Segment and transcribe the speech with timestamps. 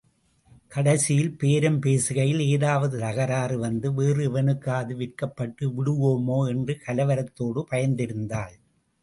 [0.71, 8.55] கடைசியில் பேரம் பேசுகையில் ஏதாவது தகராறு வந்து வேறு எவனுக்காவது விற்கப்பட்டு விடுவோமோ என்று கலவரத்தோடு பயந்திருந்தாள்.